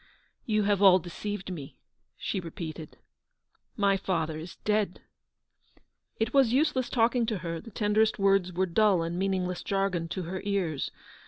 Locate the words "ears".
10.43-10.89